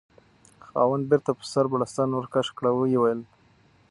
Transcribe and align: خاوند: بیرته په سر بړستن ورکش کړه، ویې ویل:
خاوند: 0.67 1.03
بیرته 1.09 1.31
په 1.37 1.43
سر 1.51 1.65
بړستن 1.71 2.09
ورکش 2.13 2.47
کړه، 2.57 2.69
ویې 2.73 2.97
ویل: 2.99 3.21